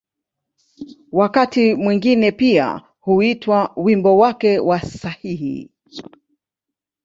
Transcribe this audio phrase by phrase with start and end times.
[1.11, 5.69] Wakati mwingine pia huitwa ‘’wimbo wake wa sahihi’’.